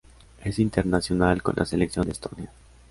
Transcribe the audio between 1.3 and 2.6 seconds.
con la selección de Estonia.